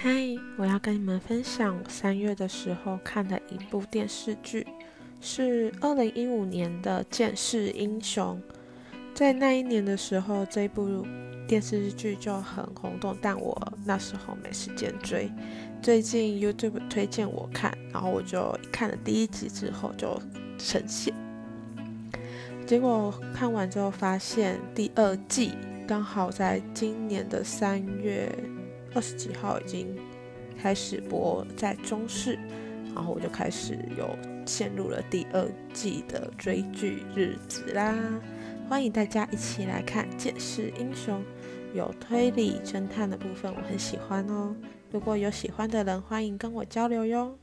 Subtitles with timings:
[0.00, 0.12] 嗨，
[0.56, 4.64] 我要跟你们分享我三月的时候看的一部电视剧，
[5.20, 8.40] 是二零一五年的《剑士英雄》。
[9.12, 11.04] 在那一年的时候，这部
[11.48, 15.28] 电视剧就很轰动，但我那时候没时间追。
[15.82, 20.16] 最近 YouTube 推荐我看，然后我就看了第一集之后就
[20.58, 21.12] 呈现。
[22.64, 25.54] 结果看完之后发现，第二季
[25.88, 28.32] 刚好在今年的三月。
[28.94, 29.96] 二十几号已经
[30.60, 32.38] 开始播在中视，
[32.94, 37.94] 然后我就开始有陷入了第二季的追剧日子啦。
[38.68, 41.20] 欢迎大家一起来看《剑士英雄》，
[41.74, 44.54] 有推理侦探的部分，我很喜欢哦。
[44.90, 47.38] 如果有喜欢的人，欢迎跟我交流哟。